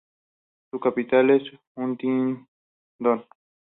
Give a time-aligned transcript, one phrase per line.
[0.71, 1.43] Su capital es
[1.75, 2.47] Huntingdon.